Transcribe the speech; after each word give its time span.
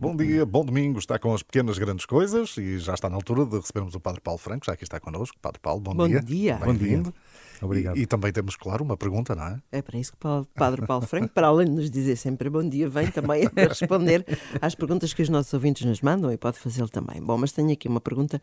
Bom 0.00 0.14
dia, 0.14 0.46
bom 0.46 0.64
domingo, 0.64 1.00
está 1.00 1.18
com 1.18 1.34
as 1.34 1.42
pequenas 1.42 1.76
grandes 1.76 2.06
coisas 2.06 2.56
e 2.56 2.78
já 2.78 2.94
está 2.94 3.10
na 3.10 3.16
altura 3.16 3.44
de 3.44 3.56
recebermos 3.56 3.96
o 3.96 4.00
Padre 4.00 4.20
Paulo 4.20 4.38
Franco, 4.38 4.64
já 4.64 4.72
aqui 4.72 4.84
está 4.84 5.00
connosco. 5.00 5.36
Padre 5.42 5.58
Paulo, 5.60 5.80
bom, 5.80 5.92
Bom 5.92 6.06
dia. 6.06 6.20
dia. 6.22 6.54
Bem-vindo. 6.54 7.12
Obrigado. 7.60 7.96
E, 7.96 8.02
e 8.02 8.06
também 8.06 8.30
temos, 8.30 8.54
claro, 8.54 8.84
uma 8.84 8.96
pergunta, 8.96 9.34
não 9.34 9.42
é? 9.42 9.60
É 9.72 9.82
para 9.82 9.98
isso 9.98 10.12
que 10.12 10.24
o 10.24 10.46
Padre 10.54 10.86
Paulo 10.86 11.04
Franco, 11.04 11.30
para 11.34 11.48
além 11.48 11.66
de 11.66 11.72
nos 11.72 11.90
dizer 11.90 12.14
sempre 12.14 12.48
bom 12.48 12.62
dia, 12.62 12.88
vem 12.88 13.10
também 13.10 13.46
a 13.56 13.68
responder 13.68 14.24
às 14.62 14.76
perguntas 14.76 15.12
que 15.12 15.20
os 15.20 15.28
nossos 15.28 15.52
ouvintes 15.52 15.84
nos 15.84 16.00
mandam 16.00 16.30
e 16.30 16.36
pode 16.36 16.60
fazê-lo 16.60 16.88
também. 16.88 17.20
Bom, 17.20 17.36
mas 17.36 17.50
tenho 17.50 17.72
aqui 17.72 17.88
uma 17.88 18.00
pergunta 18.00 18.40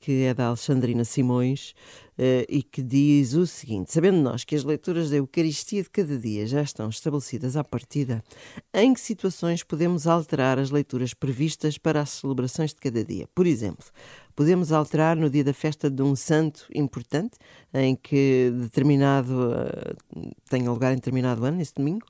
que 0.00 0.24
é 0.24 0.34
da 0.34 0.46
Alexandrina 0.46 1.04
Simões 1.04 1.74
eh, 2.18 2.46
e 2.48 2.62
que 2.62 2.82
diz 2.82 3.34
o 3.34 3.46
seguinte: 3.46 3.92
Sabendo 3.92 4.20
nós 4.20 4.44
que 4.44 4.56
as 4.56 4.64
leituras 4.64 5.10
da 5.10 5.16
Eucaristia 5.16 5.82
de 5.82 5.90
cada 5.90 6.18
dia 6.18 6.46
já 6.46 6.62
estão 6.62 6.88
estabelecidas 6.88 7.56
à 7.56 7.62
partida, 7.62 8.24
em 8.72 8.94
que 8.94 9.00
situações 9.00 9.62
podemos 9.62 10.06
alterar 10.06 10.58
as 10.58 10.70
leituras 10.70 11.12
previstas 11.12 11.76
para 11.76 12.00
as 12.00 12.10
celebrações 12.10 12.72
de 12.72 12.80
cada 12.80 13.04
dia? 13.04 13.28
Por 13.34 13.46
exemplo, 13.46 13.86
podemos 14.34 14.72
alterar 14.72 15.16
no 15.16 15.28
dia 15.28 15.44
da 15.44 15.52
festa 15.52 15.90
de 15.90 16.02
um 16.02 16.16
santo 16.16 16.66
importante, 16.74 17.36
em 17.74 17.94
que 17.94 18.50
determinado 18.58 19.50
uh, 19.50 20.34
tenha 20.48 20.70
lugar 20.70 20.92
em 20.92 20.96
determinado 20.96 21.44
ano, 21.44 21.60
esse 21.60 21.74
domingo? 21.74 22.06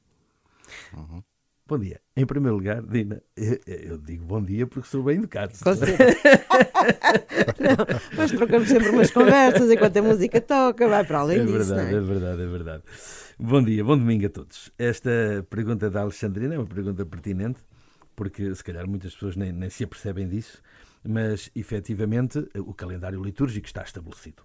Uhum. 0.96 1.22
Bom 1.70 1.78
dia. 1.78 2.00
Em 2.16 2.26
primeiro 2.26 2.56
lugar, 2.56 2.82
Dina, 2.82 3.22
eu, 3.36 3.60
eu 3.64 3.96
digo 3.96 4.24
bom 4.24 4.42
dia 4.42 4.66
porque 4.66 4.88
sou 4.88 5.04
bem 5.04 5.18
educado. 5.18 5.52
Com 5.62 5.70
não, 7.62 7.86
mas 8.16 8.32
trocamos 8.32 8.68
sempre 8.68 8.88
umas 8.88 9.12
conversas 9.12 9.70
enquanto 9.70 9.96
a 9.96 10.02
música 10.02 10.40
toca, 10.40 10.88
vai 10.88 11.04
para 11.04 11.20
além 11.20 11.38
é 11.38 11.44
disso. 11.44 11.72
Verdade, 11.72 11.94
é? 11.94 11.96
é 11.96 12.00
verdade, 12.00 12.42
é 12.42 12.46
verdade. 12.46 12.82
Bom 13.38 13.62
dia, 13.62 13.84
bom 13.84 13.96
domingo 13.96 14.26
a 14.26 14.28
todos. 14.30 14.72
Esta 14.76 15.46
pergunta 15.48 15.88
da 15.88 16.00
Alexandrina 16.00 16.56
é 16.56 16.58
uma 16.58 16.66
pergunta 16.66 17.06
pertinente, 17.06 17.60
porque 18.16 18.52
se 18.52 18.64
calhar 18.64 18.88
muitas 18.88 19.14
pessoas 19.14 19.36
nem, 19.36 19.52
nem 19.52 19.70
se 19.70 19.84
apercebem 19.84 20.26
disso, 20.26 20.60
mas 21.04 21.52
efetivamente 21.54 22.48
o 22.56 22.74
calendário 22.74 23.22
litúrgico 23.22 23.68
está 23.68 23.84
estabelecido. 23.84 24.42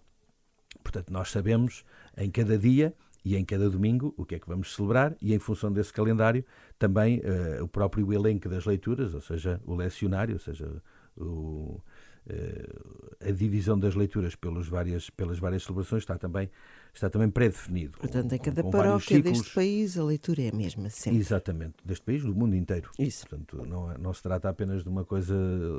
Portanto, 0.84 1.10
nós 1.12 1.32
sabemos 1.32 1.84
em 2.16 2.30
cada 2.30 2.56
dia 2.56 2.94
e 3.26 3.36
em 3.36 3.44
cada 3.44 3.68
domingo 3.68 4.14
o 4.16 4.24
que 4.24 4.36
é 4.36 4.40
que 4.40 4.48
vamos 4.48 4.76
celebrar 4.76 5.18
e 5.20 5.34
em 5.34 5.40
função 5.40 5.74
desse 5.74 5.92
calendário 5.92 6.46
também 6.78 7.20
uh, 7.20 7.64
o 7.64 7.68
próprio 7.68 8.14
elenco 8.14 8.48
das 8.48 8.66
leituras, 8.66 9.16
ou 9.16 9.22
seja, 9.22 9.60
o 9.66 9.74
lecionário, 9.74 10.36
ou 10.36 10.40
seja, 10.40 10.72
o, 11.18 11.82
uh, 12.28 13.28
a 13.28 13.32
divisão 13.32 13.80
das 13.80 13.96
leituras 13.96 14.36
pelas 14.36 14.68
várias, 14.68 15.10
pelas 15.10 15.40
várias 15.40 15.64
celebrações 15.64 16.04
está 16.04 16.20
também, 16.20 16.52
está 16.94 17.10
também 17.10 17.28
pré-definido. 17.28 17.98
Portanto, 17.98 18.32
em 18.32 18.38
cada 18.38 18.62
com, 18.62 18.70
com 18.70 18.78
paróquia 18.78 19.20
deste 19.20 19.52
país 19.56 19.98
a 19.98 20.04
leitura 20.04 20.44
é 20.44 20.50
a 20.50 20.56
mesma, 20.56 20.92
sempre. 20.92 21.20
Exatamente, 21.20 21.76
deste 21.84 22.06
país, 22.06 22.22
do 22.22 22.36
mundo 22.36 22.56
inteiro. 22.56 22.92
Isso. 23.00 23.28
Portanto, 23.28 23.66
não, 23.66 23.92
não 23.98 24.14
se 24.14 24.22
trata 24.22 24.50
apenas 24.50 24.84
de 24.84 24.90
uma 24.90 25.04
coisa 25.04 25.36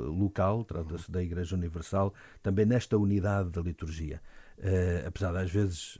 local, 0.09 0.65
trata-se 0.65 1.09
da 1.09 1.23
Igreja 1.23 1.55
Universal, 1.55 2.13
também 2.43 2.65
nesta 2.65 2.97
unidade 2.97 3.51
da 3.51 3.61
liturgia. 3.61 4.21
Uh, 4.57 5.07
apesar 5.07 5.31
de 5.31 5.37
às 5.37 5.51
vezes 5.51 5.97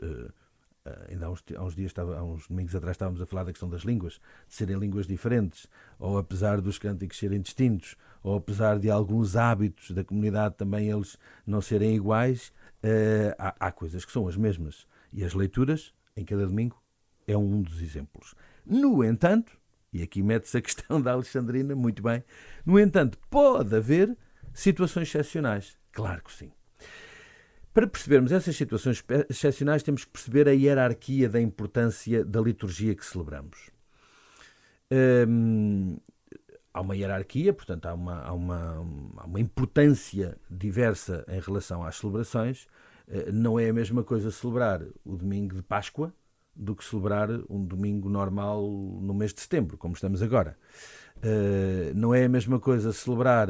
ainda 1.10 1.26
há 1.26 1.30
uns, 1.30 1.44
há 1.56 1.64
uns, 1.64 1.76
dias, 1.76 1.92
estava, 1.92 2.18
há 2.18 2.24
uns 2.24 2.48
domingos 2.48 2.76
atrás, 2.76 2.96
estávamos 2.96 3.22
a 3.22 3.26
falar 3.26 3.44
da 3.44 3.52
questão 3.52 3.70
das 3.70 3.82
línguas, 3.82 4.20
de 4.48 4.54
serem 4.56 4.78
línguas 4.78 5.08
diferentes, 5.08 5.68
ou 6.00 6.18
apesar 6.18 6.62
dos 6.62 6.78
cânticos 6.78 7.18
serem 7.18 7.42
distintos, 7.42 7.96
ou 8.24 8.36
apesar 8.36 8.80
de 8.80 8.90
alguns 8.90 9.36
hábitos 9.36 9.92
da 9.92 10.04
comunidade 10.04 10.56
também 10.56 10.90
eles 10.90 11.18
não 11.46 11.62
serem 11.62 11.96
iguais, 11.96 12.52
uh, 12.84 13.36
há, 13.38 13.68
há 13.68 13.72
coisas 13.72 14.06
que 14.06 14.12
são 14.12 14.28
as 14.28 14.36
mesmas. 14.36 14.88
E 15.14 15.24
as 15.24 15.34
leituras, 15.34 15.94
em 16.16 16.26
cada 16.26 16.46
domingo, 16.46 16.82
é 17.26 17.38
um 17.38 17.62
dos 17.62 17.82
exemplos. 17.82 18.36
No 18.66 19.04
entanto, 19.04 19.58
e 19.92 20.02
aqui 20.02 20.22
mete-se 20.22 20.58
a 20.58 20.62
questão 20.62 21.00
da 21.02 21.14
Alexandrina, 21.14 21.76
muito 21.76 22.02
bem, 22.02 22.24
no 22.66 22.80
entanto, 22.80 23.18
pode 23.30 23.76
haver 23.76 24.18
situações 24.54 25.08
excepcionais. 25.08 25.78
Claro 25.92 26.24
que 26.24 26.32
sim. 26.32 26.52
Para 27.78 27.86
percebermos 27.86 28.31
essas 28.31 28.56
situações 28.56 29.03
excepcionais, 29.30 29.83
temos 29.83 30.03
que 30.03 30.09
perceber 30.09 30.50
a 30.50 30.52
hierarquia 30.52 31.29
da 31.29 31.40
importância 31.40 32.25
da 32.25 32.41
liturgia 32.41 32.96
que 32.96 33.06
celebramos. 33.06 33.69
Hum, 35.29 35.96
há 36.74 36.81
uma 36.81 36.96
hierarquia, 36.96 37.53
portanto, 37.53 37.85
há 37.85 37.94
uma, 37.94 38.19
há, 38.24 38.34
uma, 38.34 38.84
há 39.18 39.25
uma 39.28 39.40
importância 39.40 40.35
diversa 40.50 41.24
em 41.28 41.40
relação 41.40 41.84
às 41.84 41.97
celebrações. 41.97 42.66
Não 43.31 43.59
é 43.59 43.69
a 43.69 43.74
mesma 43.74 44.03
coisa 44.03 44.31
celebrar 44.31 44.81
o 45.06 45.16
domingo 45.16 45.53
de 45.53 45.62
Páscoa 45.62 46.12
do 46.56 46.75
que 46.75 46.84
celebrar 46.84 47.29
um 47.47 47.63
domingo 47.63 48.09
normal 48.09 48.68
no 48.68 49.13
mês 49.13 49.35
de 49.35 49.41
setembro, 49.41 49.78
como 49.78 49.94
estamos 49.94 50.23
agora. 50.23 50.57
Não 51.94 52.12
é 52.12 52.25
a 52.25 52.29
mesma 52.29 52.59
coisa 52.59 52.91
celebrar 52.91 53.50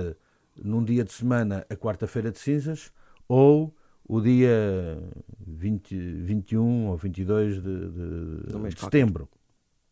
num 0.53 0.83
dia 0.83 1.05
de 1.05 1.13
semana 1.13 1.65
a 1.69 1.77
quarta-feira 1.77 2.29
de 2.29 2.39
cinzas 2.39 2.91
ou 3.25 3.73
o 4.07 4.21
dia 4.21 4.97
20, 5.45 5.95
21 5.95 6.87
ou 6.87 6.97
22 6.97 7.55
de, 7.55 7.61
de, 7.61 8.69
de 8.69 8.79
setembro. 8.79 9.27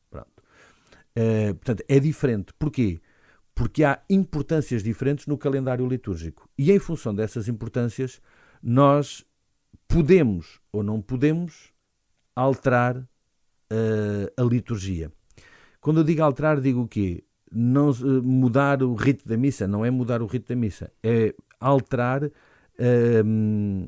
Pronto. 0.10 0.30
Uh, 1.18 1.54
portanto, 1.56 1.84
é 1.88 2.00
diferente. 2.00 2.54
Porquê? 2.58 3.00
Porque 3.54 3.84
há 3.84 4.02
importâncias 4.10 4.82
diferentes 4.82 5.28
no 5.28 5.38
calendário 5.38 5.88
litúrgico. 5.88 6.50
E 6.58 6.72
em 6.72 6.80
função 6.80 7.14
dessas 7.14 7.48
importâncias, 7.48 8.22
nós 8.64 9.26
podemos 9.88 10.60
ou 10.72 10.82
não 10.82 11.02
podemos 11.02 11.74
alterar 12.36 12.98
uh, 12.98 13.08
a 14.38 14.44
liturgia. 14.44 15.12
Quando 15.82 16.00
eu 16.00 16.04
digo 16.04 16.24
alterar, 16.24 16.60
digo 16.62 16.82
o 16.82 16.88
quê? 16.88 17.24
Não 17.52 17.92
uh, 17.92 18.24
mudar 18.24 18.82
o 18.82 18.94
rito 18.94 19.28
da 19.28 19.36
missa. 19.36 19.68
Não 19.68 19.86
é 19.86 19.92
mudar 19.92 20.22
o 20.22 20.26
rito 20.26 20.48
da 20.48 20.56
missa. 20.56 20.92
É 21.04 21.34
alterar 21.60 22.30
um, 23.26 23.88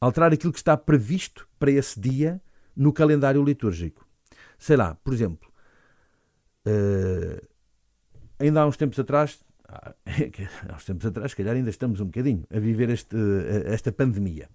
alterar 0.00 0.32
aquilo 0.32 0.52
que 0.52 0.58
está 0.58 0.76
previsto 0.76 1.48
para 1.58 1.70
esse 1.70 1.98
dia 1.98 2.40
no 2.76 2.92
calendário 2.92 3.42
litúrgico. 3.42 4.06
Sei 4.58 4.76
lá, 4.76 4.94
por 4.96 5.12
exemplo, 5.12 5.48
uh, 6.66 7.46
ainda 8.38 8.62
há 8.62 8.66
uns 8.66 8.76
tempos 8.76 8.98
atrás, 8.98 9.40
há 9.68 10.74
uns 10.74 10.84
tempos 10.84 11.06
atrás, 11.06 11.30
se 11.30 11.36
calhar 11.36 11.54
ainda 11.54 11.70
estamos 11.70 12.00
um 12.00 12.06
bocadinho 12.06 12.44
a 12.50 12.58
viver 12.58 12.90
este, 12.90 13.16
esta 13.66 13.92
pandemia. 13.92 14.48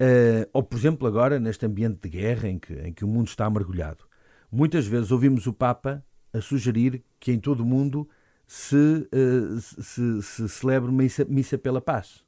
Uh, 0.00 0.48
ou, 0.52 0.62
por 0.62 0.76
exemplo, 0.76 1.06
agora, 1.06 1.38
neste 1.38 1.64
ambiente 1.64 2.00
de 2.02 2.08
guerra 2.08 2.48
em 2.48 2.58
que, 2.58 2.72
em 2.74 2.92
que 2.92 3.04
o 3.04 3.08
mundo 3.08 3.28
está 3.28 3.48
mergulhado, 3.48 4.04
muitas 4.50 4.86
vezes 4.86 5.12
ouvimos 5.12 5.46
o 5.46 5.52
Papa 5.52 6.04
a 6.32 6.40
sugerir 6.40 7.04
que 7.20 7.30
em 7.30 7.38
todo 7.38 7.60
o 7.60 7.66
mundo 7.66 8.08
se, 8.46 8.76
uh, 8.76 9.60
se, 9.60 10.22
se 10.22 10.48
celebre 10.48 10.90
missa, 10.90 11.24
missa 11.24 11.56
pela 11.56 11.80
paz 11.80 12.24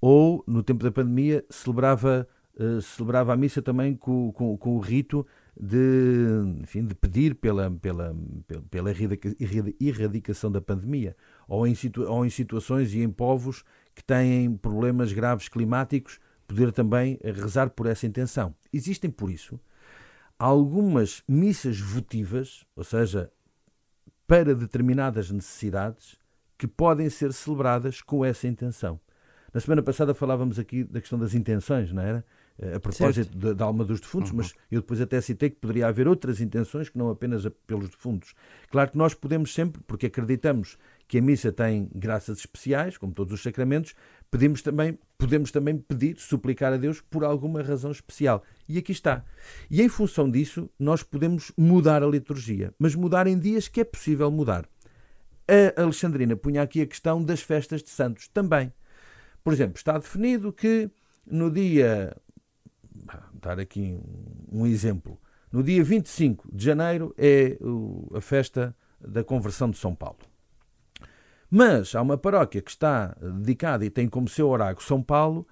ou 0.00 0.44
no 0.46 0.62
tempo 0.62 0.84
da 0.84 0.90
pandemia 0.90 1.44
celebrava, 1.50 2.26
uh, 2.58 2.80
celebrava 2.80 3.32
a 3.32 3.36
missa 3.36 3.60
também 3.60 3.94
com, 3.94 4.32
com, 4.32 4.56
com, 4.56 4.76
o 4.76 4.80
rito 4.80 5.26
de, 5.58 6.26
enfim, 6.60 6.84
de 6.84 6.94
pedir 6.94 7.34
pela, 7.34 7.70
pela, 7.70 8.14
pela 8.70 8.90
erradicação 9.80 10.50
da 10.50 10.60
pandemia, 10.60 11.16
ou 11.48 11.66
em, 11.66 11.74
situa 11.74 12.08
ou 12.08 12.24
em 12.24 12.30
situações 12.30 12.94
e 12.94 13.02
em 13.02 13.10
povos 13.10 13.64
que 13.94 14.04
têm 14.04 14.56
problemas 14.56 15.12
graves 15.12 15.48
climáticos, 15.48 16.20
poder 16.46 16.72
também 16.72 17.18
rezar 17.22 17.70
por 17.70 17.86
essa 17.86 18.06
intenção. 18.06 18.54
Existem, 18.72 19.10
por 19.10 19.30
isso, 19.30 19.60
algumas 20.38 21.22
missas 21.28 21.80
votivas, 21.80 22.64
ou 22.76 22.84
seja, 22.84 23.30
para 24.26 24.54
determinadas 24.54 25.30
necessidades, 25.30 26.16
que 26.56 26.66
podem 26.66 27.10
ser 27.10 27.32
celebradas 27.32 28.00
com 28.00 28.24
essa 28.24 28.46
intenção. 28.46 29.00
Na 29.52 29.60
semana 29.60 29.82
passada 29.82 30.14
falávamos 30.14 30.58
aqui 30.58 30.84
da 30.84 31.00
questão 31.00 31.18
das 31.18 31.34
intenções, 31.34 31.92
não 31.92 32.02
era? 32.02 32.24
Eh, 32.60 32.74
a 32.74 32.80
propósito 32.80 33.54
da, 33.54 33.64
alma 33.64 33.84
dos 33.84 34.00
defuntos, 34.00 34.30
uhum. 34.30 34.38
mas 34.38 34.52
eu 34.70 34.80
depois 34.80 35.00
até 35.00 35.20
citei 35.20 35.48
que 35.48 35.56
poderia 35.56 35.86
haver 35.86 36.08
outras 36.08 36.40
intenções 36.40 36.88
que 36.88 36.98
não 36.98 37.08
apenas 37.08 37.46
pelos 37.66 37.88
defuntos. 37.88 38.34
Claro 38.70 38.90
que 38.90 38.98
nós 38.98 39.14
podemos 39.14 39.54
sempre, 39.54 39.80
porque 39.86 40.06
acreditamos 40.06 40.76
que 41.06 41.18
a 41.18 41.22
missa 41.22 41.52
tem 41.52 41.88
graças 41.94 42.38
especiais, 42.38 42.98
como 42.98 43.12
todos 43.12 43.32
os 43.32 43.42
sacramentos, 43.42 43.94
pedimos 44.30 44.60
também, 44.60 44.98
podemos 45.16 45.52
também 45.52 45.78
pedir, 45.78 46.18
suplicar 46.18 46.72
a 46.72 46.76
Deus 46.76 47.00
por 47.00 47.24
alguma 47.24 47.62
razão 47.62 47.92
especial. 47.92 48.42
E 48.68 48.76
aqui 48.76 48.92
está. 48.92 49.24
E 49.70 49.80
em 49.80 49.88
função 49.88 50.30
disso, 50.30 50.68
nós 50.78 51.02
podemos 51.02 51.52
mudar 51.56 52.02
a 52.02 52.06
liturgia, 52.06 52.74
mas 52.78 52.94
mudar 52.94 53.26
em 53.26 53.38
dias 53.38 53.68
que 53.68 53.80
é 53.80 53.84
possível 53.84 54.30
mudar. 54.30 54.68
A 55.76 55.80
Alexandrina 55.80 56.36
punha 56.36 56.60
aqui 56.60 56.82
a 56.82 56.86
questão 56.86 57.24
das 57.24 57.40
festas 57.40 57.82
de 57.82 57.88
santos 57.88 58.28
também. 58.28 58.70
Por 59.48 59.54
exemplo, 59.54 59.78
está 59.78 59.96
definido 59.96 60.52
que 60.52 60.90
no 61.26 61.50
dia. 61.50 62.14
dar 63.40 63.58
aqui 63.58 63.98
um 64.52 64.66
exemplo. 64.66 65.18
No 65.50 65.62
dia 65.62 65.82
25 65.82 66.54
de 66.54 66.62
janeiro 66.62 67.14
é 67.16 67.56
a 68.14 68.20
festa 68.20 68.76
da 69.00 69.24
conversão 69.24 69.70
de 69.70 69.78
São 69.78 69.94
Paulo. 69.94 70.18
Mas 71.50 71.94
há 71.94 72.02
uma 72.02 72.18
paróquia 72.18 72.60
que 72.60 72.70
está 72.70 73.16
dedicada 73.22 73.86
e 73.86 73.88
tem 73.88 74.06
como 74.06 74.28
seu 74.28 74.50
oráculo 74.50 74.86
São 74.86 75.02
Paulo, 75.02 75.46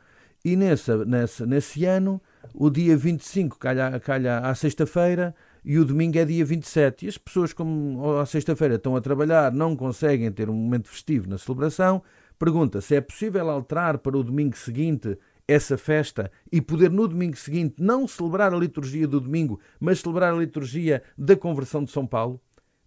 e 0.44 0.56
nessa, 0.56 1.02
nessa, 1.06 1.46
nesse 1.46 1.86
ano, 1.86 2.20
o 2.52 2.68
dia 2.68 2.98
25 2.98 3.58
calha, 3.58 3.98
calha 3.98 4.40
à 4.40 4.54
sexta-feira, 4.54 5.34
e 5.64 5.78
o 5.78 5.86
domingo 5.86 6.18
é 6.18 6.24
dia 6.26 6.44
27. 6.44 7.06
E 7.06 7.08
as 7.08 7.16
pessoas, 7.16 7.54
como 7.54 8.18
à 8.18 8.26
sexta-feira 8.26 8.74
estão 8.74 8.94
a 8.94 9.00
trabalhar, 9.00 9.50
não 9.52 9.74
conseguem 9.74 10.30
ter 10.30 10.50
um 10.50 10.54
momento 10.54 10.88
festivo 10.88 11.30
na 11.30 11.38
celebração. 11.38 12.02
Pergunta 12.38 12.80
se 12.80 12.94
é 12.94 13.00
possível 13.00 13.48
alterar 13.50 13.98
para 13.98 14.16
o 14.16 14.22
domingo 14.22 14.56
seguinte 14.56 15.18
essa 15.48 15.78
festa 15.78 16.30
e 16.50 16.60
poder 16.60 16.90
no 16.90 17.06
domingo 17.06 17.36
seguinte 17.36 17.76
não 17.78 18.06
celebrar 18.06 18.52
a 18.52 18.58
liturgia 18.58 19.06
do 19.06 19.20
domingo, 19.20 19.60
mas 19.80 20.00
celebrar 20.00 20.34
a 20.34 20.36
liturgia 20.36 21.02
da 21.16 21.36
conversão 21.36 21.84
de 21.84 21.90
São 21.90 22.06
Paulo? 22.06 22.40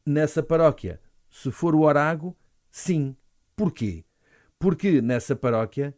Nessa 0.05 0.43
paróquia, 0.43 0.99
se 1.29 1.51
for 1.51 1.73
o 1.73 1.81
Orago, 1.81 2.35
sim. 2.69 3.15
Porquê? 3.55 4.03
Porque 4.57 5.01
nessa 5.01 5.35
paróquia 5.35 5.95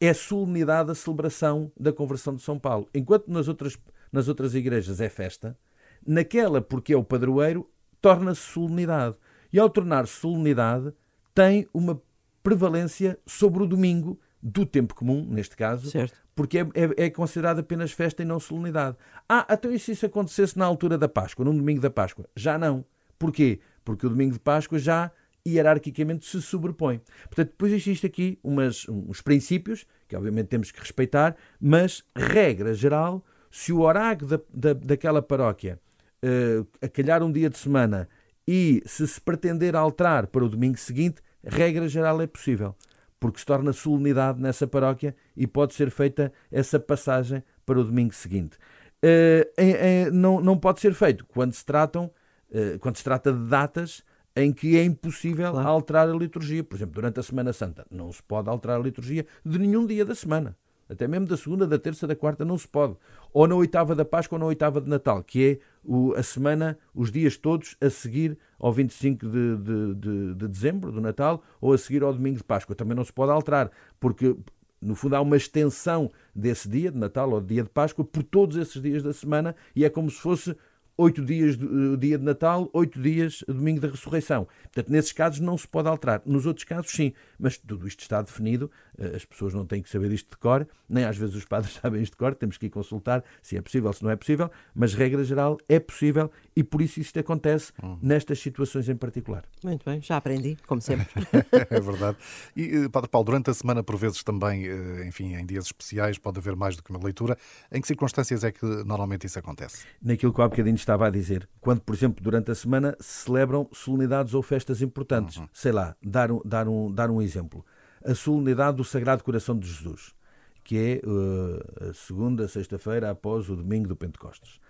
é 0.00 0.12
solenidade 0.12 0.90
a 0.90 0.94
celebração 0.94 1.72
da 1.78 1.92
conversão 1.92 2.34
de 2.34 2.42
São 2.42 2.58
Paulo. 2.58 2.88
Enquanto 2.94 3.28
nas 3.28 3.48
outras, 3.48 3.78
nas 4.12 4.28
outras 4.28 4.54
igrejas 4.54 5.00
é 5.00 5.08
festa, 5.08 5.58
naquela, 6.06 6.60
porque 6.60 6.92
é 6.92 6.96
o 6.96 7.04
padroeiro, 7.04 7.68
torna-se 8.00 8.42
solenidade. 8.42 9.16
E 9.52 9.58
ao 9.58 9.70
tornar-se 9.70 10.14
solenidade, 10.14 10.92
tem 11.34 11.66
uma 11.72 12.00
prevalência 12.44 13.18
sobre 13.26 13.62
o 13.62 13.66
domingo 13.66 14.20
do 14.40 14.66
tempo 14.66 14.94
comum, 14.94 15.26
neste 15.26 15.56
caso, 15.56 15.90
Certo. 15.90 16.14
porque 16.36 16.58
é, 16.58 16.62
é, 16.74 17.06
é 17.06 17.10
considerado 17.10 17.60
apenas 17.60 17.90
festa 17.90 18.22
e 18.22 18.26
não 18.26 18.38
solenidade. 18.38 18.98
Ah, 19.26 19.46
então 19.50 19.72
e 19.72 19.78
se 19.78 19.92
isso 19.92 20.04
acontecesse 20.04 20.58
na 20.58 20.66
altura 20.66 20.98
da 20.98 21.08
Páscoa, 21.08 21.44
num 21.46 21.56
domingo 21.56 21.80
da 21.80 21.90
Páscoa? 21.90 22.26
Já 22.36 22.58
não. 22.58 22.84
Porquê? 23.18 23.60
Porque 23.82 24.06
o 24.06 24.10
domingo 24.10 24.34
de 24.34 24.38
Páscoa 24.38 24.78
já 24.78 25.10
hierarquicamente 25.46 26.26
se 26.26 26.40
sobrepõe. 26.42 27.00
Portanto, 27.24 27.48
depois 27.48 27.72
existe 27.72 28.06
aqui 28.06 28.38
umas, 28.42 28.86
uns 28.88 29.22
princípios, 29.22 29.86
que 30.06 30.14
obviamente 30.14 30.48
temos 30.48 30.70
que 30.70 30.80
respeitar, 30.80 31.36
mas, 31.58 32.04
regra 32.14 32.74
geral, 32.74 33.24
se 33.50 33.72
o 33.72 33.80
horário 33.80 34.26
da, 34.26 34.40
da, 34.52 34.72
daquela 34.74 35.22
paróquia 35.22 35.80
uh, 36.22 36.66
a 36.82 36.88
calhar 36.88 37.22
um 37.22 37.32
dia 37.32 37.48
de 37.48 37.56
semana 37.56 38.08
e 38.46 38.82
se 38.84 39.06
se 39.08 39.20
pretender 39.20 39.74
alterar 39.74 40.26
para 40.26 40.44
o 40.44 40.48
domingo 40.48 40.76
seguinte, 40.76 41.22
regra 41.46 41.88
geral 41.88 42.20
é 42.20 42.26
possível, 42.26 42.74
porque 43.18 43.38
se 43.38 43.46
torna 43.46 43.72
solenidade 43.72 44.40
nessa 44.40 44.66
paróquia 44.66 45.14
e 45.36 45.46
pode 45.46 45.74
ser 45.74 45.90
feita 45.90 46.32
essa 46.50 46.78
passagem 46.78 47.42
para 47.64 47.78
o 47.78 47.84
domingo 47.84 48.14
seguinte. 48.14 48.56
Uh, 49.04 49.44
é, 49.56 50.02
é, 50.02 50.10
não, 50.10 50.40
não 50.40 50.58
pode 50.58 50.80
ser 50.80 50.94
feito 50.94 51.26
quando 51.26 51.52
se, 51.52 51.64
tratam, 51.64 52.10
uh, 52.50 52.78
quando 52.80 52.96
se 52.96 53.04
trata 53.04 53.32
de 53.32 53.48
datas 53.48 54.02
em 54.36 54.52
que 54.52 54.76
é 54.76 54.84
impossível 54.84 55.52
claro. 55.52 55.68
alterar 55.68 56.08
a 56.08 56.12
liturgia. 56.12 56.64
Por 56.64 56.76
exemplo, 56.76 56.94
durante 56.94 57.20
a 57.20 57.22
Semana 57.22 57.52
Santa 57.52 57.86
não 57.90 58.10
se 58.10 58.22
pode 58.22 58.48
alterar 58.48 58.78
a 58.80 58.82
liturgia 58.82 59.26
de 59.44 59.58
nenhum 59.58 59.86
dia 59.86 60.04
da 60.04 60.14
semana. 60.14 60.56
Até 60.88 61.08
mesmo 61.08 61.26
da 61.26 61.36
segunda, 61.36 61.66
da 61.66 61.78
terça, 61.78 62.06
da 62.06 62.14
quarta 62.14 62.44
não 62.44 62.58
se 62.58 62.68
pode. 62.68 62.96
Ou 63.32 63.46
na 63.46 63.54
oitava 63.54 63.94
da 63.94 64.04
Páscoa 64.04 64.36
ou 64.36 64.40
na 64.40 64.46
oitava 64.46 64.80
de 64.80 64.88
Natal, 64.88 65.22
que 65.22 65.60
é 65.62 66.18
a 66.18 66.22
semana, 66.22 66.78
os 66.94 67.10
dias 67.10 67.36
todos 67.36 67.76
a 67.80 67.88
seguir 67.90 68.38
ao 68.58 68.72
25 68.72 69.26
de, 69.26 69.56
de, 69.56 69.94
de, 69.94 70.34
de 70.34 70.48
dezembro, 70.48 70.92
do 70.92 71.00
Natal, 71.00 71.42
ou 71.60 71.72
a 71.72 71.78
seguir 71.78 72.02
ao 72.02 72.12
domingo 72.12 72.38
de 72.38 72.44
Páscoa. 72.44 72.74
Também 72.74 72.96
não 72.96 73.04
se 73.04 73.12
pode 73.12 73.32
alterar, 73.32 73.70
porque 73.98 74.36
no 74.84 74.94
fundo, 74.94 75.16
há 75.16 75.20
uma 75.20 75.36
extensão 75.36 76.12
desse 76.34 76.68
dia 76.68 76.92
de 76.92 76.98
Natal 76.98 77.30
ou 77.30 77.40
dia 77.40 77.62
de 77.62 77.70
Páscoa 77.70 78.04
por 78.04 78.22
todos 78.22 78.56
esses 78.56 78.80
dias 78.82 79.02
da 79.02 79.14
semana 79.14 79.56
e 79.74 79.84
é 79.84 79.88
como 79.88 80.10
se 80.10 80.20
fosse 80.20 80.54
oito 80.96 81.24
dias 81.24 81.56
do 81.56 81.96
dia 81.96 82.18
de 82.18 82.24
Natal, 82.24 82.68
oito 82.72 83.00
dias 83.00 83.44
domingo 83.48 83.80
da 83.80 83.88
ressurreição. 83.88 84.46
Portanto, 84.64 84.90
nesses 84.90 85.12
casos 85.12 85.40
não 85.40 85.58
se 85.58 85.66
pode 85.66 85.88
alterar. 85.88 86.22
Nos 86.24 86.46
outros 86.46 86.64
casos, 86.64 86.90
sim. 86.90 87.12
Mas 87.38 87.58
tudo 87.58 87.86
isto 87.86 88.00
está 88.00 88.22
definido, 88.22 88.70
eh, 88.98 89.12
as 89.16 89.24
pessoas 89.24 89.52
não 89.54 89.66
têm 89.66 89.82
que 89.82 89.90
saber 89.90 90.10
isto 90.12 90.30
de 90.30 90.36
cor, 90.36 90.66
nem 90.88 91.04
às 91.04 91.16
vezes 91.16 91.34
os 91.34 91.44
padres 91.44 91.74
sabem 91.82 92.02
isto 92.02 92.12
de 92.12 92.18
cor, 92.18 92.34
temos 92.34 92.56
que 92.56 92.66
ir 92.66 92.70
consultar 92.70 93.24
se 93.42 93.56
é 93.56 93.60
possível, 93.60 93.92
se 93.92 94.02
não 94.02 94.10
é 94.10 94.16
possível, 94.16 94.50
mas 94.74 94.94
regra 94.94 95.24
geral 95.24 95.58
é 95.68 95.80
possível 95.80 96.30
e 96.54 96.62
por 96.62 96.80
isso 96.80 97.00
isto 97.00 97.18
acontece 97.18 97.72
uhum. 97.82 97.98
nestas 98.00 98.38
situações 98.38 98.88
em 98.88 98.96
particular. 98.96 99.44
Muito 99.62 99.84
bem, 99.84 100.00
já 100.00 100.16
aprendi, 100.16 100.56
como 100.66 100.80
sempre. 100.82 101.06
é 101.52 101.80
verdade. 101.80 102.16
E, 102.56 102.84
eh, 102.84 102.88
Padre 102.88 103.10
Paulo, 103.10 103.26
durante 103.26 103.50
a 103.50 103.54
semana, 103.54 103.82
por 103.82 103.96
vezes 103.96 104.22
também, 104.22 104.66
eh, 104.66 105.06
enfim, 105.06 105.34
em 105.34 105.44
dias 105.44 105.66
especiais, 105.66 106.18
pode 106.18 106.38
haver 106.38 106.54
mais 106.54 106.76
do 106.76 106.82
que 106.82 106.90
uma 106.90 107.02
leitura. 107.02 107.36
Em 107.72 107.80
que 107.80 107.86
circunstâncias 107.88 108.44
é 108.44 108.52
que 108.52 108.64
normalmente 108.64 109.26
isso 109.26 109.38
acontece? 109.38 109.84
Naquilo 110.00 110.32
que 110.32 110.40
há 110.40 110.48
bocadinho 110.48 110.76
estava 110.84 111.06
a 111.06 111.10
dizer. 111.10 111.48
Quando, 111.60 111.80
por 111.80 111.94
exemplo, 111.94 112.22
durante 112.22 112.50
a 112.50 112.54
semana 112.54 112.96
se 113.00 113.24
celebram 113.24 113.68
solenidades 113.72 114.34
ou 114.34 114.42
festas 114.42 114.80
importantes. 114.80 115.38
Uhum. 115.38 115.48
Sei 115.52 115.72
lá, 115.72 115.96
dar 116.02 116.30
um, 116.30 116.40
dar, 116.44 116.68
um, 116.68 116.92
dar 116.92 117.10
um 117.10 117.20
exemplo. 117.20 117.64
A 118.04 118.14
solenidade 118.14 118.76
do 118.76 118.84
Sagrado 118.84 119.24
Coração 119.24 119.58
de 119.58 119.66
Jesus, 119.66 120.14
que 120.62 120.76
é 120.76 121.08
uh, 121.08 121.90
a 121.90 121.94
segunda 121.94 122.46
sexta-feira 122.46 123.10
após 123.10 123.48
o 123.48 123.56
domingo 123.56 123.88
do 123.88 123.96
Pentecostes. 123.96 124.60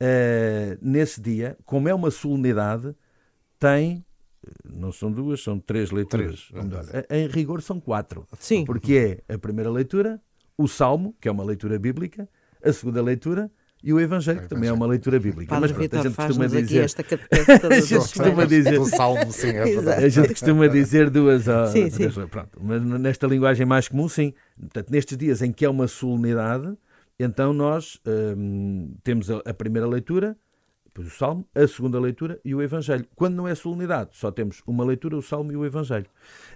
Uh, 0.00 0.78
nesse 0.80 1.20
dia, 1.20 1.56
como 1.64 1.88
é 1.88 1.94
uma 1.94 2.10
solenidade, 2.10 2.94
tem 3.58 4.04
não 4.62 4.92
são 4.92 5.10
duas, 5.10 5.42
são 5.42 5.58
três 5.58 5.90
leituras. 5.90 6.50
Três. 6.50 7.06
Em 7.10 7.26
rigor 7.28 7.62
são 7.62 7.80
quatro. 7.80 8.26
Sim. 8.38 8.64
Porque 8.64 9.22
é 9.26 9.34
a 9.34 9.38
primeira 9.38 9.70
leitura, 9.70 10.20
o 10.56 10.68
Salmo, 10.68 11.16
que 11.18 11.28
é 11.28 11.32
uma 11.32 11.42
leitura 11.42 11.78
bíblica, 11.78 12.28
a 12.62 12.72
segunda 12.72 13.02
leitura 13.02 13.50
e 13.84 13.92
o 13.92 14.00
Evangelho, 14.00 14.40
que 14.40 14.48
também 14.48 14.70
é 14.70 14.72
uma 14.72 14.86
leitura 14.86 15.20
bíblica. 15.20 15.50
Padre 15.50 15.74
Mas 15.74 15.88
pronto, 15.88 15.98
a 15.98 16.02
gente 16.02 16.16
costuma 16.16 16.46
dizer. 16.46 16.84
Esta 16.84 17.02
a 17.68 17.80
gente 17.80 17.98
costuma 17.98 18.44
dizer. 18.46 18.84
Salmo, 18.86 19.30
sim, 19.30 19.50
é. 19.50 19.62
A 19.96 20.08
gente 20.08 20.28
costuma 20.30 20.66
dizer 20.68 21.10
duas 21.10 21.46
horas. 21.46 21.70
Sim, 21.70 21.90
sim. 21.90 22.08
Pronto. 22.28 22.58
Mas 22.62 22.82
nesta 22.82 23.26
linguagem 23.26 23.66
mais 23.66 23.86
comum, 23.86 24.08
sim. 24.08 24.32
Portanto, 24.58 24.90
nestes 24.90 25.18
dias 25.18 25.42
em 25.42 25.52
que 25.52 25.66
é 25.66 25.68
uma 25.68 25.86
solenidade, 25.86 26.74
então 27.18 27.52
nós 27.52 28.00
hum, 28.06 28.94
temos 29.04 29.30
a, 29.30 29.42
a 29.44 29.52
primeira 29.52 29.86
leitura, 29.86 30.34
depois 30.86 31.08
o 31.08 31.10
Salmo, 31.10 31.46
a 31.54 31.68
segunda 31.68 32.00
leitura 32.00 32.40
e 32.42 32.54
o 32.54 32.62
Evangelho. 32.62 33.06
Quando 33.14 33.34
não 33.34 33.46
é 33.46 33.54
solenidade, 33.54 34.10
só 34.14 34.30
temos 34.30 34.62
uma 34.66 34.82
leitura, 34.82 35.14
o 35.14 35.22
Salmo 35.22 35.52
e 35.52 35.56
o 35.58 35.66
Evangelho. 35.66 36.06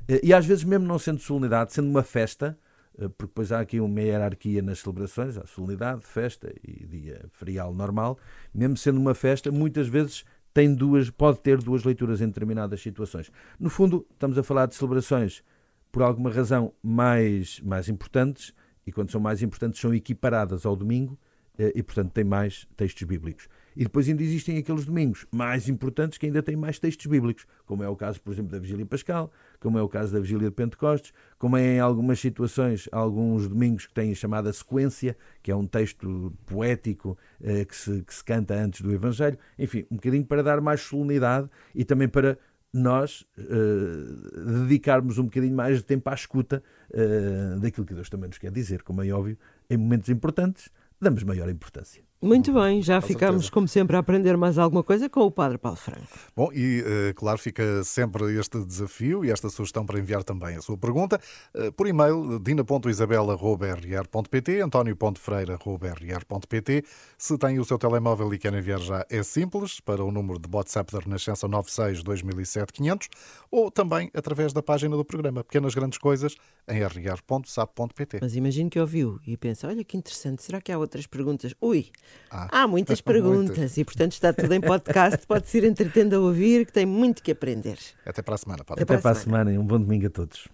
Eh, 0.09 0.21
e 0.23 0.33
às 0.33 0.47
vezes, 0.47 0.65
mesmo 0.65 0.87
não 0.87 0.99
sendo 0.99 1.21
solenidade, 1.21 1.75
sendo 1.75 1.91
uma 1.91 2.03
festa, 2.03 2.59
porque 3.07 3.27
depois 3.27 3.53
há 3.53 3.61
aqui 3.61 3.79
uma 3.79 4.01
hierarquia 4.01 4.61
nas 4.61 4.81
celebrações, 4.81 5.37
há 5.37 5.47
solenidade, 5.47 6.05
festa 6.05 6.53
e 6.65 6.87
dia 6.87 7.27
ferial 7.33 7.73
normal, 7.73 8.19
mesmo 8.53 8.77
sendo 8.77 8.99
uma 8.99 9.15
festa, 9.15 9.53
muitas 9.53 9.87
vezes 9.87 10.25
tem 10.53 10.75
duas, 10.75 11.09
pode 11.11 11.41
ter 11.41 11.59
duas 11.63 11.85
leituras 11.85 12.21
em 12.21 12.27
determinadas 12.27 12.81
situações. 12.81 13.31
No 13.61 13.71
fundo, 13.71 14.05
estamos 14.11 14.37
a 14.37 14.43
falar 14.43 14.67
de 14.67 14.75
celebrações 14.75 15.45
por 15.93 16.03
alguma 16.03 16.31
razão 16.31 16.73
mais, 16.83 17.61
mais 17.61 17.89
importantes, 17.89 18.53
e 18.87 18.91
quando 18.91 19.11
são 19.11 19.21
mais 19.21 19.43
importantes 19.43 19.81
são 19.81 19.95
equiparadas 19.95 20.67
ao 20.67 20.75
domingo, 20.75 21.17
eh, 21.17 21.28
e 21.75 21.83
portanto 21.83 22.13
têm 22.13 22.25
mais 22.25 22.67
textos 22.77 23.03
bíblicos. 23.03 23.49
E 23.79 23.85
depois 23.85 24.09
ainda 24.09 24.25
existem 24.25 24.59
aqueles 24.59 24.85
domingos 24.85 25.25
mais 25.31 25.69
importantes 25.69 26.19
que 26.19 26.27
ainda 26.27 26.43
têm 26.43 26.57
mais 26.57 26.81
textos 26.81 27.07
bíblicos, 27.07 27.47
como 27.65 27.85
é 27.85 27.89
o 27.89 27.95
caso, 27.95 28.21
por 28.21 28.33
exemplo, 28.33 28.51
da 28.51 28.59
Vigília 28.59 28.85
Pascal, 28.85 29.31
como 29.61 29.79
é 29.79 29.83
o 29.83 29.89
caso 29.89 30.13
da 30.13 30.19
Vigília 30.19 30.49
de 30.49 30.55
Pentecostes, 30.55 31.13
como 31.39 31.57
é 31.57 31.77
em 31.77 31.79
algumas 31.79 32.19
situações, 32.19 32.89
alguns 32.91 33.49
domingos 33.49 33.87
que 33.87 33.95
têm 33.95 34.11
a 34.11 34.15
chamada 34.17 34.53
sequência, 34.53 35.17
que 35.43 35.53
é 35.53 35.55
um 35.55 35.65
texto 35.65 36.33
poético 36.45 37.17
eh, 37.41 37.65
que, 37.65 37.77
se, 37.77 38.03
que 38.03 38.13
se 38.13 38.25
canta 38.25 38.55
antes 38.55 38.81
do 38.81 38.93
Evangelho. 38.93 39.39
Enfim, 39.57 39.87
um 39.91 39.95
bocadinho 39.95 40.25
para 40.25 40.43
dar 40.43 40.61
mais 40.61 40.81
solenidade 40.81 41.49
e 41.73 41.85
também 41.85 42.09
para 42.09 42.37
nós 42.73 43.25
uh, 43.39 44.63
dedicarmos 44.63 45.19
um 45.19 45.25
bocadinho 45.25 45.55
mais 45.55 45.79
de 45.79 45.85
tempo 45.85 46.09
à 46.11 46.15
escuta 46.15 46.63
uh, 46.91 47.59
daquilo 47.61 47.87
que 47.87 47.95
Deus 47.95 48.11
também 48.11 48.29
nos 48.29 48.39
quer 48.39 48.51
dizer, 48.51 48.83
como 48.83 49.03
é 49.03 49.11
óbvio, 49.11 49.39
em 49.71 49.77
momentos 49.77 50.09
importantes, 50.09 50.69
damos 51.01 51.23
maior 51.23 51.49
importância. 51.49 52.08
Muito 52.21 52.53
bem, 52.53 52.83
já 52.83 53.01
ficamos, 53.01 53.49
como 53.49 53.69
sempre, 53.69 53.95
a 53.95 54.01
aprender 54.01 54.37
mais 54.37 54.59
alguma 54.59 54.83
coisa 54.83 55.09
com 55.09 55.21
o 55.21 55.31
Padre 55.31 55.57
Paulo 55.57 55.77
Franco. 55.77 56.03
Bom, 56.35 56.51
e 56.53 56.81
uh, 56.81 57.15
claro, 57.15 57.39
fica 57.39 57.85
sempre 57.85 58.37
este 58.37 58.59
desafio 58.65 59.25
e 59.25 59.31
esta 59.31 59.49
sugestão 59.49 59.87
para 59.87 60.01
enviar 60.01 60.25
também 60.25 60.57
a 60.57 60.61
sua 60.61 60.77
pergunta 60.77 61.21
uh, 61.55 61.71
por 61.75 61.87
e-mail 61.87 62.41
dina.isabela.rr.pt, 62.41 64.61
antonio.freira.rr.pt. 64.61 66.85
Se 67.17 67.39
tem 67.39 67.61
o 67.61 67.65
seu 67.65 67.79
telemóvel 67.79 68.35
e 68.35 68.39
quer 68.39 68.53
enviar 68.53 68.81
já, 68.81 69.07
é 69.09 69.23
simples, 69.23 69.79
para 69.79 70.03
o 70.03 70.11
número 70.11 70.41
de 70.41 70.49
WhatsApp 70.53 70.93
da 70.93 70.99
Renascença 70.99 71.47
96 71.47 72.03
2007 72.03 72.73
500 72.73 73.09
ou 73.49 73.71
também 73.71 74.11
através 74.13 74.53
da 74.53 74.61
página 74.61 74.97
do 74.97 75.05
programa 75.05 75.45
Pequenas 75.45 75.73
Grandes 75.73 75.99
Coisas 75.99 76.35
em 76.69 76.83
rr.sap.pt. 76.83 78.19
Mas 78.21 78.35
imagino 78.35 78.69
que 78.69 78.81
ouviu 78.81 79.21
e 79.25 79.37
pensa, 79.37 79.69
olha 79.69 79.85
que 79.85 79.97
interessante, 79.97 80.43
será 80.43 80.61
que 80.61 80.73
há 80.73 80.79
outras 80.79 81.07
perguntas? 81.07 81.55
Ui, 81.61 81.93
ah, 82.31 82.63
há 82.63 82.67
muitas 82.67 83.01
perguntas 83.01 83.57
muitas. 83.57 83.77
e, 83.79 83.85
portanto, 83.85 84.13
está 84.13 84.33
tudo 84.33 84.53
em 84.53 84.61
podcast. 84.61 85.25
Pode-se 85.27 85.59
ir 85.59 85.65
entretendo 85.65 86.15
a 86.17 86.21
ouvir, 86.21 86.67
que 86.67 86.73
tem 86.73 86.85
muito 86.85 87.23
que 87.23 87.33
aprender. 87.33 87.79
Até 88.05 88.23
para 88.23 88.35
a 88.35 88.39
semana. 88.39 88.63
Até, 88.69 88.83
Até 88.83 88.85
para 88.85 89.11
a 89.11 89.15
semana. 89.15 89.45
semana 89.45 89.53
e 89.53 89.59
um 89.59 89.65
bom 89.65 89.79
domingo 89.81 90.07
a 90.07 90.11
todos. 90.11 90.49